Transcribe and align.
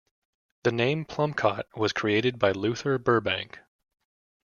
The 0.63 0.71
name 0.71 1.05
"plumcot" 1.05 1.65
was 1.75 1.93
created 1.93 2.39
by 2.39 2.53
Luther 2.53 2.97
Burbank. 2.97 3.59